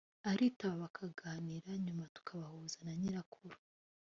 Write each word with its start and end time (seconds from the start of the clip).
aritaba 0.29 0.75
bakaganira 0.83 1.69
nyuma 1.85 2.03
tukabahuza 2.15 2.77
na 2.85 2.93
nyirakuru 2.99 3.57